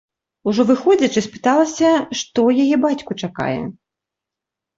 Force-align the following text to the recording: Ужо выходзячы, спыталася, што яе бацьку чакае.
Ужо 0.51 0.63
выходзячы, 0.69 1.21
спыталася, 1.25 1.91
што 2.23 2.47
яе 2.65 2.75
бацьку 2.87 3.19
чакае. 3.27 3.61